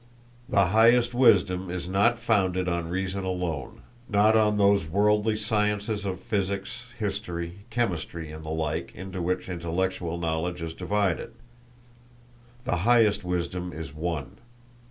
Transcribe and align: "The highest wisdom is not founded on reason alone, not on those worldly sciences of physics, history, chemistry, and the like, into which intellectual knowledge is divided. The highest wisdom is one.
"The 0.49 0.69
highest 0.69 1.13
wisdom 1.13 1.69
is 1.69 1.87
not 1.87 2.17
founded 2.17 2.67
on 2.67 2.89
reason 2.89 3.23
alone, 3.23 3.83
not 4.09 4.35
on 4.35 4.57
those 4.57 4.87
worldly 4.87 5.37
sciences 5.37 6.05
of 6.05 6.19
physics, 6.19 6.87
history, 6.97 7.65
chemistry, 7.69 8.31
and 8.31 8.43
the 8.43 8.49
like, 8.49 8.95
into 8.95 9.21
which 9.21 9.47
intellectual 9.47 10.17
knowledge 10.17 10.59
is 10.59 10.73
divided. 10.73 11.33
The 12.65 12.77
highest 12.77 13.23
wisdom 13.23 13.71
is 13.71 13.93
one. 13.93 14.37